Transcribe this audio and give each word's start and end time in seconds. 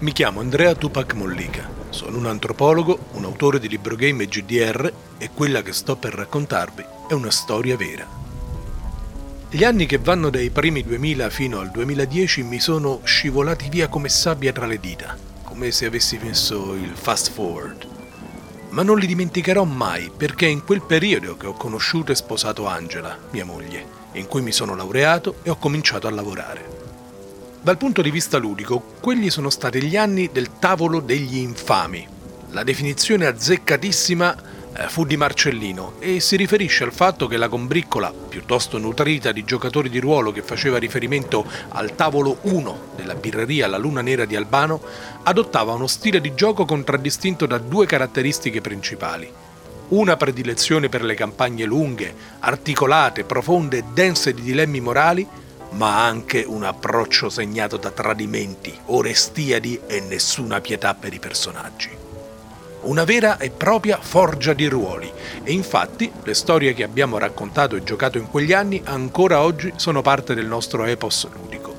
Mi 0.00 0.12
chiamo 0.12 0.40
Andrea 0.40 0.74
Tupac 0.74 1.12
Mollica, 1.12 1.68
sono 1.90 2.16
un 2.16 2.24
antropologo, 2.24 3.08
un 3.12 3.24
autore 3.24 3.58
di 3.58 3.68
libro 3.68 3.96
game 3.96 4.22
e 4.22 4.28
GDR 4.28 4.90
e 5.18 5.28
quella 5.34 5.60
che 5.60 5.74
sto 5.74 5.96
per 5.96 6.14
raccontarvi 6.14 6.82
è 7.06 7.12
una 7.12 7.30
storia 7.30 7.76
vera. 7.76 8.08
Gli 9.50 9.62
anni 9.62 9.84
che 9.84 9.98
vanno 9.98 10.30
dai 10.30 10.48
primi 10.48 10.82
2000 10.82 11.28
fino 11.28 11.58
al 11.60 11.70
2010 11.70 12.42
mi 12.44 12.60
sono 12.60 13.00
scivolati 13.04 13.68
via 13.68 13.88
come 13.88 14.08
sabbia 14.08 14.52
tra 14.52 14.64
le 14.64 14.80
dita, 14.80 15.18
come 15.44 15.70
se 15.70 15.84
avessi 15.84 16.18
messo 16.22 16.72
il 16.72 16.92
fast 16.94 17.30
forward. 17.30 17.86
Ma 18.70 18.82
non 18.82 18.98
li 18.98 19.06
dimenticherò 19.06 19.64
mai 19.64 20.10
perché 20.16 20.46
è 20.46 20.48
in 20.50 20.64
quel 20.64 20.80
periodo 20.80 21.36
che 21.36 21.46
ho 21.46 21.52
conosciuto 21.52 22.10
e 22.10 22.14
sposato 22.14 22.66
Angela, 22.66 23.18
mia 23.32 23.44
moglie, 23.44 23.84
in 24.12 24.26
cui 24.26 24.40
mi 24.40 24.52
sono 24.52 24.74
laureato 24.74 25.40
e 25.42 25.50
ho 25.50 25.56
cominciato 25.56 26.06
a 26.06 26.10
lavorare. 26.10 26.69
Dal 27.62 27.76
punto 27.76 28.00
di 28.00 28.10
vista 28.10 28.38
ludico, 28.38 28.82
quelli 29.00 29.28
sono 29.28 29.50
stati 29.50 29.82
gli 29.82 29.94
anni 29.94 30.30
del 30.32 30.58
tavolo 30.58 30.98
degli 31.00 31.36
infami. 31.36 32.08
La 32.52 32.64
definizione 32.64 33.26
azzeccatissima 33.26 34.34
eh, 34.74 34.88
fu 34.88 35.04
di 35.04 35.18
Marcellino 35.18 35.96
e 35.98 36.20
si 36.20 36.36
riferisce 36.36 36.84
al 36.84 36.92
fatto 36.94 37.26
che 37.26 37.36
la 37.36 37.50
combriccola, 37.50 38.14
piuttosto 38.30 38.78
nutrita 38.78 39.30
di 39.30 39.44
giocatori 39.44 39.90
di 39.90 40.00
ruolo 40.00 40.32
che 40.32 40.40
faceva 40.40 40.78
riferimento 40.78 41.44
al 41.68 41.94
tavolo 41.94 42.38
1 42.40 42.92
della 42.96 43.14
birreria 43.14 43.66
La 43.66 43.76
Luna 43.76 44.00
Nera 44.00 44.24
di 44.24 44.36
Albano, 44.36 44.80
adottava 45.24 45.74
uno 45.74 45.86
stile 45.86 46.22
di 46.22 46.32
gioco 46.34 46.64
contraddistinto 46.64 47.44
da 47.44 47.58
due 47.58 47.84
caratteristiche 47.84 48.62
principali. 48.62 49.30
Una 49.88 50.16
predilezione 50.16 50.88
per 50.88 51.04
le 51.04 51.14
campagne 51.14 51.66
lunghe, 51.66 52.14
articolate, 52.38 53.24
profonde 53.24 53.76
e 53.76 53.84
dense 53.92 54.32
di 54.32 54.40
dilemmi 54.40 54.80
morali, 54.80 55.28
ma 55.70 56.04
anche 56.04 56.44
un 56.46 56.64
approccio 56.64 57.28
segnato 57.28 57.76
da 57.76 57.90
tradimenti, 57.90 58.76
orestiadi 58.86 59.80
e 59.86 60.00
nessuna 60.00 60.60
pietà 60.60 60.94
per 60.94 61.12
i 61.12 61.18
personaggi. 61.18 61.90
Una 62.82 63.04
vera 63.04 63.36
e 63.36 63.50
propria 63.50 63.98
forgia 64.00 64.54
di 64.54 64.66
ruoli 64.66 65.10
e 65.42 65.52
infatti 65.52 66.10
le 66.22 66.34
storie 66.34 66.72
che 66.72 66.82
abbiamo 66.82 67.18
raccontato 67.18 67.76
e 67.76 67.82
giocato 67.82 68.16
in 68.16 68.28
quegli 68.28 68.54
anni 68.54 68.80
ancora 68.84 69.42
oggi 69.42 69.72
sono 69.76 70.00
parte 70.00 70.34
del 70.34 70.46
nostro 70.46 70.84
epos 70.84 71.28
ludico. 71.30 71.76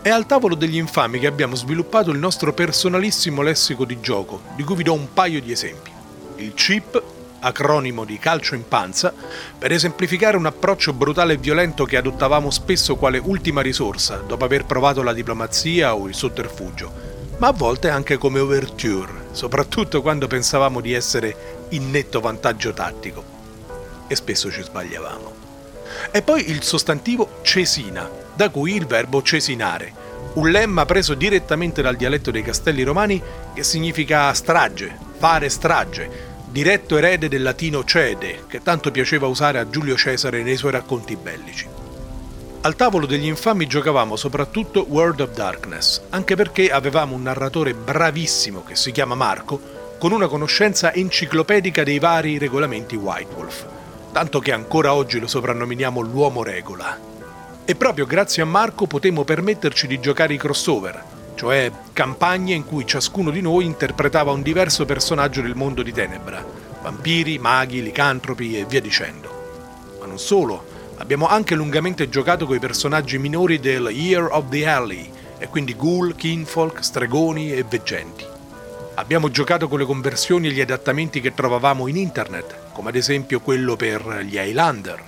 È 0.00 0.08
al 0.08 0.26
tavolo 0.26 0.54
degli 0.54 0.78
infami 0.78 1.18
che 1.18 1.26
abbiamo 1.26 1.54
sviluppato 1.54 2.10
il 2.10 2.18
nostro 2.18 2.52
personalissimo 2.54 3.42
lessico 3.42 3.84
di 3.84 4.00
gioco, 4.00 4.40
di 4.56 4.64
cui 4.64 4.76
vi 4.76 4.82
do 4.82 4.94
un 4.94 5.12
paio 5.12 5.40
di 5.40 5.52
esempi. 5.52 5.90
Il 6.36 6.54
chip, 6.54 7.00
acronimo 7.42 8.04
di 8.04 8.18
calcio 8.18 8.54
in 8.54 8.66
panza, 8.66 9.12
per 9.58 9.72
esemplificare 9.72 10.36
un 10.36 10.46
approccio 10.46 10.92
brutale 10.92 11.34
e 11.34 11.38
violento 11.38 11.84
che 11.84 11.96
adottavamo 11.96 12.50
spesso 12.50 12.96
quale 12.96 13.18
ultima 13.18 13.60
risorsa 13.60 14.16
dopo 14.26 14.44
aver 14.44 14.64
provato 14.64 15.02
la 15.02 15.12
diplomazia 15.12 15.94
o 15.94 16.06
il 16.08 16.14
sotterfugio, 16.14 16.92
ma 17.38 17.48
a 17.48 17.52
volte 17.52 17.90
anche 17.90 18.18
come 18.18 18.40
overture, 18.40 19.26
soprattutto 19.32 20.00
quando 20.02 20.26
pensavamo 20.28 20.80
di 20.80 20.92
essere 20.92 21.66
in 21.70 21.90
netto 21.90 22.20
vantaggio 22.20 22.72
tattico. 22.72 23.24
E 24.06 24.14
spesso 24.14 24.50
ci 24.50 24.62
sbagliavamo. 24.62 25.34
E 26.10 26.22
poi 26.22 26.50
il 26.50 26.62
sostantivo 26.62 27.40
cesina, 27.42 28.08
da 28.34 28.48
cui 28.50 28.76
il 28.76 28.86
verbo 28.86 29.22
cesinare, 29.22 30.00
un 30.34 30.50
lemma 30.50 30.86
preso 30.86 31.14
direttamente 31.14 31.82
dal 31.82 31.96
dialetto 31.96 32.30
dei 32.30 32.42
castelli 32.42 32.82
romani 32.82 33.20
che 33.52 33.62
significa 33.62 34.32
strage, 34.32 34.96
fare 35.18 35.48
strage, 35.48 36.31
diretto 36.52 36.98
erede 36.98 37.28
del 37.28 37.40
latino 37.40 37.82
cede, 37.82 38.44
che 38.46 38.62
tanto 38.62 38.90
piaceva 38.90 39.26
usare 39.26 39.58
a 39.58 39.70
Giulio 39.70 39.96
Cesare 39.96 40.42
nei 40.42 40.58
suoi 40.58 40.72
racconti 40.72 41.16
bellici. 41.16 41.66
Al 42.60 42.76
tavolo 42.76 43.06
degli 43.06 43.24
infami 43.24 43.66
giocavamo 43.66 44.16
soprattutto 44.16 44.84
World 44.86 45.20
of 45.20 45.32
Darkness, 45.32 46.02
anche 46.10 46.36
perché 46.36 46.70
avevamo 46.70 47.14
un 47.14 47.22
narratore 47.22 47.72
bravissimo 47.72 48.62
che 48.62 48.76
si 48.76 48.92
chiama 48.92 49.14
Marco, 49.14 49.58
con 49.98 50.12
una 50.12 50.28
conoscenza 50.28 50.92
enciclopedica 50.92 51.84
dei 51.84 51.98
vari 51.98 52.36
regolamenti 52.36 52.96
White 52.96 53.34
Wolf, 53.34 53.66
tanto 54.12 54.38
che 54.38 54.52
ancora 54.52 54.92
oggi 54.92 55.18
lo 55.18 55.26
soprannominiamo 55.26 56.00
l'uomo 56.02 56.42
regola. 56.42 56.98
E 57.64 57.74
proprio 57.76 58.04
grazie 58.04 58.42
a 58.42 58.46
Marco 58.46 58.86
potemmo 58.86 59.24
permetterci 59.24 59.86
di 59.86 59.98
giocare 60.00 60.34
i 60.34 60.38
crossover, 60.38 61.02
cioè 61.34 61.70
campagne 61.92 62.54
in 62.54 62.64
cui 62.64 62.86
ciascuno 62.86 63.30
di 63.30 63.40
noi 63.40 63.64
interpretava 63.64 64.32
un 64.32 64.42
diverso 64.42 64.84
personaggio 64.84 65.40
del 65.40 65.54
mondo 65.54 65.82
di 65.82 65.92
Tenebra, 65.92 66.44
vampiri, 66.82 67.38
maghi, 67.38 67.82
licantropi 67.82 68.58
e 68.58 68.64
via 68.64 68.80
dicendo. 68.80 69.96
Ma 70.00 70.06
non 70.06 70.18
solo, 70.18 70.64
abbiamo 70.98 71.26
anche 71.26 71.54
lungamente 71.54 72.08
giocato 72.08 72.46
con 72.46 72.56
i 72.56 72.60
personaggi 72.60 73.18
minori 73.18 73.60
del 73.60 73.88
Year 73.90 74.28
of 74.30 74.48
the 74.48 74.66
Alley, 74.66 75.10
e 75.38 75.48
quindi 75.48 75.74
ghoul, 75.74 76.14
kinfolk, 76.14 76.84
stregoni 76.84 77.52
e 77.52 77.64
veggenti. 77.64 78.24
Abbiamo 78.94 79.28
giocato 79.28 79.66
con 79.66 79.80
le 79.80 79.84
conversioni 79.84 80.46
e 80.46 80.52
gli 80.52 80.60
adattamenti 80.60 81.20
che 81.20 81.34
trovavamo 81.34 81.88
in 81.88 81.96
internet, 81.96 82.72
come 82.72 82.90
ad 82.90 82.94
esempio 82.94 83.40
quello 83.40 83.74
per 83.74 84.20
gli 84.24 84.36
Highlander, 84.36 85.02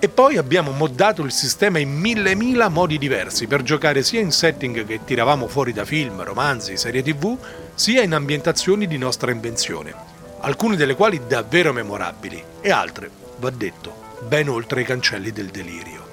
e 0.00 0.08
poi 0.08 0.36
abbiamo 0.36 0.70
moddato 0.70 1.22
il 1.22 1.32
sistema 1.32 1.78
in 1.78 1.90
mille 1.90 2.36
mila 2.36 2.68
modi 2.68 2.98
diversi 2.98 3.48
per 3.48 3.62
giocare 3.62 4.04
sia 4.04 4.20
in 4.20 4.30
setting 4.30 4.86
che 4.86 5.00
tiravamo 5.04 5.48
fuori 5.48 5.72
da 5.72 5.84
film, 5.84 6.22
romanzi, 6.22 6.76
serie 6.76 7.02
tv, 7.02 7.36
sia 7.74 8.02
in 8.02 8.14
ambientazioni 8.14 8.86
di 8.86 8.96
nostra 8.96 9.32
invenzione, 9.32 9.92
alcune 10.40 10.76
delle 10.76 10.94
quali 10.94 11.20
davvero 11.26 11.72
memorabili 11.72 12.40
e 12.60 12.70
altre, 12.70 13.10
va 13.38 13.50
detto, 13.50 14.06
ben 14.28 14.48
oltre 14.48 14.82
i 14.82 14.84
cancelli 14.84 15.32
del 15.32 15.48
delirio. 15.48 16.06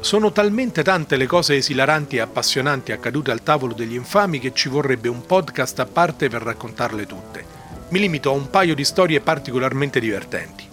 Sono 0.00 0.30
talmente 0.30 0.82
tante 0.82 1.16
le 1.16 1.26
cose 1.26 1.56
esilaranti 1.56 2.16
e 2.16 2.20
appassionanti 2.20 2.92
accadute 2.92 3.30
al 3.30 3.42
tavolo 3.42 3.72
degli 3.72 3.94
infami 3.94 4.38
che 4.38 4.52
ci 4.54 4.68
vorrebbe 4.68 5.08
un 5.08 5.24
podcast 5.24 5.80
a 5.80 5.86
parte 5.86 6.28
per 6.28 6.42
raccontarle 6.42 7.06
tutte. 7.06 7.44
Mi 7.88 7.98
limito 8.00 8.30
a 8.30 8.34
un 8.34 8.50
paio 8.50 8.74
di 8.74 8.84
storie 8.84 9.20
particolarmente 9.20 9.98
divertenti. 9.98 10.67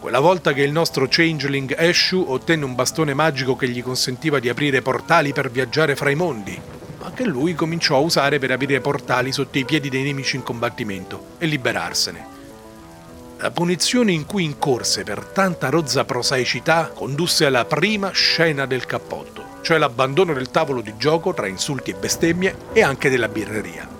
Quella 0.00 0.20
volta 0.20 0.52
che 0.52 0.62
il 0.62 0.70
nostro 0.70 1.08
changeling 1.08 1.74
Eshu 1.76 2.24
ottenne 2.28 2.64
un 2.64 2.76
bastone 2.76 3.14
magico 3.14 3.56
che 3.56 3.68
gli 3.68 3.82
consentiva 3.82 4.38
di 4.38 4.48
aprire 4.48 4.80
portali 4.80 5.32
per 5.32 5.50
viaggiare 5.50 5.96
fra 5.96 6.08
i 6.08 6.14
mondi, 6.14 6.58
ma 7.00 7.10
che 7.12 7.24
lui 7.24 7.54
cominciò 7.54 7.96
a 7.96 8.00
usare 8.00 8.38
per 8.38 8.52
aprire 8.52 8.80
portali 8.80 9.32
sotto 9.32 9.58
i 9.58 9.64
piedi 9.64 9.88
dei 9.88 10.04
nemici 10.04 10.36
in 10.36 10.44
combattimento 10.44 11.34
e 11.38 11.46
liberarsene. 11.46 12.26
La 13.38 13.50
punizione 13.50 14.12
in 14.12 14.24
cui 14.24 14.44
incorse 14.44 15.02
per 15.02 15.24
tanta 15.24 15.68
rozza 15.68 16.04
prosaicità 16.04 16.92
condusse 16.94 17.44
alla 17.44 17.64
prima 17.64 18.10
scena 18.10 18.66
del 18.66 18.86
cappotto, 18.86 19.58
cioè 19.62 19.78
l'abbandono 19.78 20.32
del 20.32 20.50
tavolo 20.50 20.80
di 20.80 20.94
gioco 20.96 21.34
tra 21.34 21.48
insulti 21.48 21.90
e 21.90 21.94
bestemmie 21.94 22.56
e 22.72 22.82
anche 22.82 23.10
della 23.10 23.28
birreria. 23.28 23.97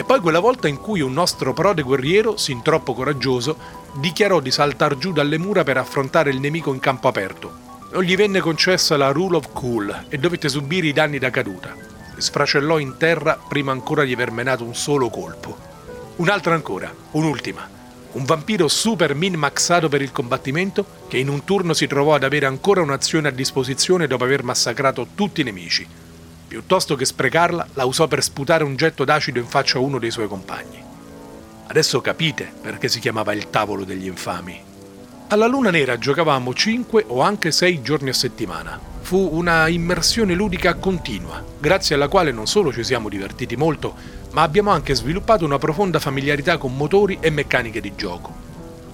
E 0.00 0.04
poi 0.04 0.20
quella 0.20 0.38
volta 0.38 0.68
in 0.68 0.78
cui 0.78 1.00
un 1.00 1.12
nostro 1.12 1.52
prode 1.52 1.82
guerriero, 1.82 2.36
sin 2.36 2.62
troppo 2.62 2.94
coraggioso, 2.94 3.58
dichiarò 3.94 4.38
di 4.38 4.52
saltar 4.52 4.96
giù 4.96 5.10
dalle 5.10 5.38
mura 5.38 5.64
per 5.64 5.76
affrontare 5.76 6.30
il 6.30 6.38
nemico 6.38 6.72
in 6.72 6.78
campo 6.78 7.08
aperto. 7.08 7.66
Non 7.90 8.04
gli 8.04 8.14
venne 8.14 8.38
concessa 8.38 8.96
la 8.96 9.10
Rule 9.10 9.38
of 9.38 9.52
Cool 9.52 10.04
e 10.08 10.16
dovette 10.18 10.48
subire 10.48 10.86
i 10.86 10.92
danni 10.92 11.18
da 11.18 11.30
caduta. 11.30 11.74
Sfracellò 12.16 12.78
in 12.78 12.96
terra 12.96 13.40
prima 13.48 13.72
ancora 13.72 14.04
di 14.04 14.12
aver 14.12 14.30
menato 14.30 14.62
un 14.62 14.76
solo 14.76 15.10
colpo. 15.10 15.56
Un'altra 16.18 16.54
ancora, 16.54 16.94
un'ultima. 17.10 17.68
Un 18.12 18.24
vampiro 18.24 18.68
super 18.68 19.16
min-maxato 19.16 19.88
per 19.88 20.00
il 20.00 20.12
combattimento 20.12 20.86
che 21.08 21.18
in 21.18 21.28
un 21.28 21.42
turno 21.42 21.72
si 21.72 21.88
trovò 21.88 22.14
ad 22.14 22.22
avere 22.22 22.46
ancora 22.46 22.82
un'azione 22.82 23.26
a 23.26 23.32
disposizione 23.32 24.06
dopo 24.06 24.22
aver 24.22 24.44
massacrato 24.44 25.08
tutti 25.16 25.40
i 25.40 25.44
nemici. 25.44 25.84
Piuttosto 26.48 26.96
che 26.96 27.04
sprecarla, 27.04 27.68
la 27.74 27.84
usò 27.84 28.06
per 28.06 28.22
sputare 28.22 28.64
un 28.64 28.74
getto 28.74 29.04
d'acido 29.04 29.38
in 29.38 29.46
faccia 29.46 29.76
a 29.76 29.82
uno 29.82 29.98
dei 29.98 30.10
suoi 30.10 30.28
compagni. 30.28 30.82
Adesso 31.66 32.00
capite 32.00 32.50
perché 32.62 32.88
si 32.88 33.00
chiamava 33.00 33.34
il 33.34 33.50
tavolo 33.50 33.84
degli 33.84 34.06
infami. 34.06 34.58
Alla 35.28 35.46
Luna 35.46 35.68
Nera 35.68 35.98
giocavamo 35.98 36.54
5 36.54 37.04
o 37.08 37.20
anche 37.20 37.52
6 37.52 37.82
giorni 37.82 38.08
a 38.08 38.14
settimana. 38.14 38.80
Fu 39.02 39.28
una 39.32 39.68
immersione 39.68 40.32
ludica 40.32 40.74
continua, 40.76 41.44
grazie 41.58 41.94
alla 41.94 42.08
quale 42.08 42.32
non 42.32 42.46
solo 42.46 42.72
ci 42.72 42.82
siamo 42.82 43.10
divertiti 43.10 43.54
molto, 43.54 43.94
ma 44.30 44.40
abbiamo 44.40 44.70
anche 44.70 44.94
sviluppato 44.94 45.44
una 45.44 45.58
profonda 45.58 45.98
familiarità 45.98 46.56
con 46.56 46.74
motori 46.74 47.18
e 47.20 47.28
meccaniche 47.28 47.82
di 47.82 47.94
gioco. 47.94 48.34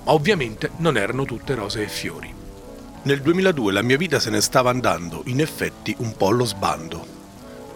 Ma 0.04 0.12
ovviamente 0.12 0.70
non 0.78 0.96
erano 0.96 1.24
tutte 1.24 1.54
rose 1.54 1.84
e 1.84 1.88
fiori. 1.88 2.34
Nel 3.02 3.22
2002 3.22 3.72
la 3.72 3.82
mia 3.82 3.96
vita 3.96 4.18
se 4.18 4.30
ne 4.30 4.40
stava 4.40 4.70
andando, 4.70 5.22
in 5.26 5.40
effetti, 5.40 5.94
un 5.98 6.16
po' 6.16 6.28
allo 6.28 6.44
sbando. 6.44 7.13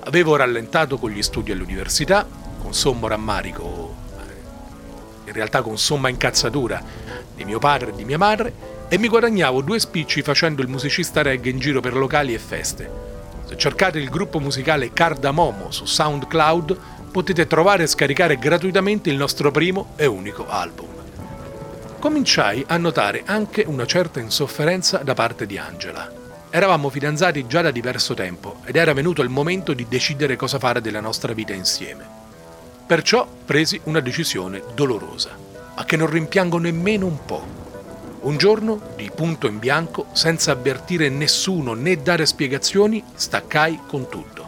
Avevo 0.08 0.37
rallentato 0.37 0.96
con 0.96 1.10
gli 1.10 1.22
studi 1.22 1.52
all'università, 1.52 2.26
con 2.62 2.72
sommo 2.72 3.08
rammarico 3.08 4.06
in 5.26 5.34
realtà 5.34 5.60
con 5.60 5.76
somma 5.76 6.08
incazzatura, 6.08 6.82
di 7.34 7.44
mio 7.44 7.58
padre 7.58 7.90
e 7.90 7.94
di 7.94 8.06
mia 8.06 8.16
madre, 8.16 8.50
e 8.88 8.96
mi 8.96 9.08
guadagnavo 9.08 9.60
due 9.60 9.78
spicci 9.78 10.22
facendo 10.22 10.62
il 10.62 10.69
musicista 10.69 11.20
reggae 11.20 11.50
in 11.50 11.58
giro 11.58 11.81
per 11.81 11.94
locali 11.94 12.32
e 12.32 12.38
feste. 12.38 12.90
Se 13.44 13.58
cercate 13.58 13.99
il 13.99 14.08
gruppo 14.08 14.40
musicale 14.40 14.94
Cardamomo 14.94 15.70
su 15.70 15.84
SoundCloud 15.84 16.78
potete 17.12 17.46
trovare 17.46 17.82
e 17.82 17.87
scaricare 17.87 18.38
gratuitamente 18.38 19.10
il 19.10 19.16
nostro 19.16 19.50
primo 19.50 19.93
e 19.96 20.06
unico 20.06 20.49
album. 20.49 20.88
Cominciai 21.99 22.64
a 22.66 22.78
notare 22.78 23.25
anche 23.26 23.64
una 23.66 23.84
certa 23.84 24.20
insofferenza 24.20 24.96
da 24.99 25.12
parte 25.12 25.44
di 25.44 25.58
Angela. 25.58 26.27
Eravamo 26.50 26.88
fidanzati 26.88 27.46
già 27.46 27.60
da 27.60 27.70
diverso 27.70 28.14
tempo 28.14 28.60
ed 28.64 28.76
era 28.76 28.94
venuto 28.94 29.20
il 29.20 29.28
momento 29.28 29.74
di 29.74 29.86
decidere 29.86 30.34
cosa 30.36 30.58
fare 30.58 30.80
della 30.80 31.00
nostra 31.00 31.34
vita 31.34 31.52
insieme. 31.52 32.06
Perciò 32.86 33.28
presi 33.44 33.78
una 33.84 34.00
decisione 34.00 34.62
dolorosa, 34.74 35.36
ma 35.76 35.84
che 35.84 35.98
non 35.98 36.08
rimpiango 36.08 36.56
nemmeno 36.56 37.04
un 37.04 37.22
po'. 37.26 37.46
Un 38.20 38.38
giorno, 38.38 38.80
di 38.96 39.10
punto 39.14 39.46
in 39.46 39.58
bianco, 39.58 40.06
senza 40.12 40.52
avvertire 40.52 41.10
nessuno 41.10 41.74
né 41.74 42.00
dare 42.00 42.24
spiegazioni, 42.24 43.04
staccai 43.14 43.80
con 43.86 44.08
tutto. 44.08 44.46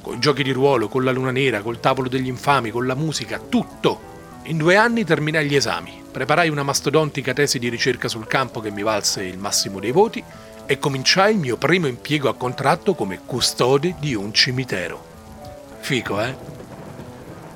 Con 0.00 0.16
i 0.16 0.18
giochi 0.18 0.42
di 0.42 0.50
ruolo, 0.50 0.88
con 0.88 1.04
la 1.04 1.12
luna 1.12 1.30
nera, 1.30 1.62
col 1.62 1.78
tavolo 1.78 2.08
degli 2.08 2.26
infami, 2.26 2.70
con 2.70 2.84
la 2.84 2.96
musica, 2.96 3.38
tutto. 3.38 4.16
In 4.44 4.56
due 4.56 4.74
anni 4.74 5.04
terminai 5.04 5.46
gli 5.46 5.54
esami, 5.54 6.02
preparai 6.10 6.48
una 6.48 6.64
mastodontica 6.64 7.32
tesi 7.32 7.60
di 7.60 7.68
ricerca 7.68 8.08
sul 8.08 8.26
campo 8.26 8.58
che 8.60 8.72
mi 8.72 8.82
valse 8.82 9.22
il 9.22 9.38
massimo 9.38 9.78
dei 9.78 9.92
voti 9.92 10.22
e 10.70 10.78
cominciai 10.78 11.32
il 11.32 11.38
mio 11.38 11.56
primo 11.56 11.86
impiego 11.86 12.28
a 12.28 12.34
contratto 12.34 12.94
come 12.94 13.20
custode 13.24 13.94
di 13.98 14.14
un 14.14 14.34
cimitero. 14.34 15.02
Fico, 15.80 16.20
eh? 16.20 16.36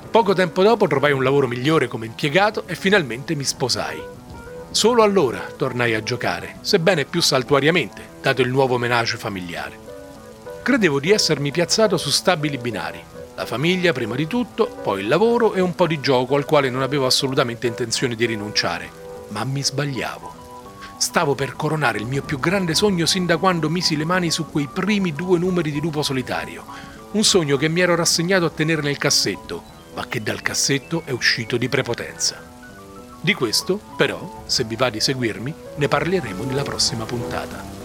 Poco 0.09 0.33
tempo 0.33 0.63
dopo 0.63 0.87
trovai 0.87 1.11
un 1.11 1.21
lavoro 1.21 1.47
migliore 1.47 1.87
come 1.87 2.07
impiegato 2.07 2.63
e 2.65 2.73
finalmente 2.73 3.35
mi 3.35 3.43
sposai. 3.43 4.01
Solo 4.71 5.03
allora 5.03 5.41
tornai 5.55 5.93
a 5.93 6.01
giocare, 6.01 6.55
sebbene 6.61 7.05
più 7.05 7.21
saltuariamente, 7.21 8.01
dato 8.19 8.41
il 8.41 8.49
nuovo 8.49 8.79
menage 8.79 9.17
familiare. 9.17 9.77
Credevo 10.63 10.99
di 10.99 11.11
essermi 11.11 11.51
piazzato 11.51 11.97
su 11.97 12.09
stabili 12.09 12.57
binari. 12.57 12.99
La 13.35 13.45
famiglia 13.45 13.93
prima 13.93 14.15
di 14.15 14.25
tutto, 14.25 14.65
poi 14.81 15.01
il 15.01 15.07
lavoro 15.07 15.53
e 15.53 15.61
un 15.61 15.75
po' 15.75 15.85
di 15.85 15.99
gioco 15.99 16.35
al 16.35 16.45
quale 16.45 16.71
non 16.71 16.81
avevo 16.81 17.05
assolutamente 17.05 17.67
intenzione 17.67 18.15
di 18.15 18.25
rinunciare. 18.25 18.89
Ma 19.27 19.43
mi 19.43 19.63
sbagliavo. 19.63 20.32
Stavo 21.03 21.35
per 21.35 21.57
coronare 21.57 21.97
il 21.97 22.05
mio 22.05 22.23
più 22.23 22.39
grande 22.39 22.73
sogno 22.73 23.05
sin 23.05 23.25
da 23.25 23.35
quando 23.35 23.69
misi 23.69 23.97
le 23.97 24.05
mani 24.05 24.31
su 24.31 24.49
quei 24.49 24.69
primi 24.71 25.11
due 25.11 25.37
numeri 25.37 25.69
di 25.69 25.81
Lupo 25.81 26.01
Solitario. 26.01 26.63
Un 27.11 27.25
sogno 27.25 27.57
che 27.57 27.67
mi 27.67 27.81
ero 27.81 27.93
rassegnato 27.93 28.45
a 28.45 28.49
tenere 28.49 28.81
nel 28.81 28.97
cassetto, 28.97 29.63
ma 29.95 30.07
che 30.07 30.23
dal 30.23 30.41
cassetto 30.41 31.01
è 31.03 31.11
uscito 31.11 31.57
di 31.57 31.67
prepotenza. 31.67 32.41
Di 33.19 33.33
questo, 33.33 33.81
però, 33.97 34.43
se 34.45 34.63
vi 34.63 34.77
va 34.77 34.89
di 34.89 35.01
seguirmi, 35.01 35.53
ne 35.75 35.87
parleremo 35.89 36.45
nella 36.45 36.63
prossima 36.63 37.03
puntata. 37.03 37.82